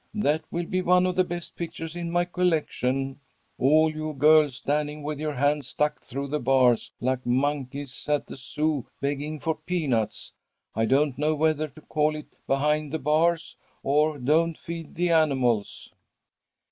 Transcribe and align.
That 0.15 0.41
will 0.49 0.65
be 0.65 0.81
one 0.81 1.05
of 1.05 1.15
the 1.15 1.23
best 1.23 1.55
pictures 1.55 1.95
in 1.95 2.09
my 2.09 2.25
collection. 2.25 3.19
All 3.59 3.91
you 3.93 4.13
girls 4.13 4.55
standing 4.55 5.03
with 5.03 5.19
your 5.19 5.35
hands 5.35 5.67
stuck 5.67 6.01
through 6.01 6.29
the 6.29 6.39
bars, 6.39 6.91
like 6.99 7.23
monkeys 7.23 8.09
at 8.09 8.25
the 8.25 8.35
Zoo, 8.35 8.87
begging 8.99 9.39
for 9.39 9.53
peanuts. 9.53 10.33
I 10.73 10.85
don't 10.85 11.19
know 11.19 11.35
whether 11.35 11.67
to 11.67 11.81
call 11.81 12.15
it 12.15 12.39
"Behind 12.47 12.91
the 12.91 12.97
Bars," 12.97 13.57
or 13.83 14.17
"Don't 14.17 14.57
Feed 14.57 14.95
the 14.95 15.11
Animals."' 15.11 15.93